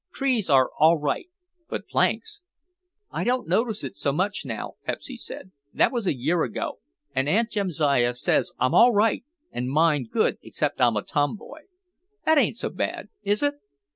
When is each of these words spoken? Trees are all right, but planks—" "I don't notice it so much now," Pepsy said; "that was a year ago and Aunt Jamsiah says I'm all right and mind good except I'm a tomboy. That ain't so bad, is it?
Trees 0.11 0.49
are 0.49 0.71
all 0.79 0.97
right, 0.97 1.29
but 1.69 1.85
planks—" 1.87 2.41
"I 3.11 3.23
don't 3.23 3.47
notice 3.47 3.83
it 3.83 3.95
so 3.95 4.11
much 4.11 4.45
now," 4.45 4.77
Pepsy 4.83 5.15
said; 5.15 5.51
"that 5.75 5.91
was 5.91 6.07
a 6.07 6.15
year 6.17 6.41
ago 6.41 6.79
and 7.13 7.29
Aunt 7.29 7.51
Jamsiah 7.51 8.15
says 8.15 8.51
I'm 8.59 8.73
all 8.73 8.93
right 8.93 9.23
and 9.51 9.69
mind 9.69 10.09
good 10.09 10.39
except 10.41 10.81
I'm 10.81 10.97
a 10.97 11.03
tomboy. 11.03 11.65
That 12.25 12.39
ain't 12.39 12.55
so 12.55 12.69
bad, 12.71 13.09
is 13.21 13.43
it? 13.43 13.57